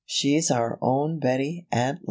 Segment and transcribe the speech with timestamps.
[0.07, 1.99] She's our own Bettie, at last."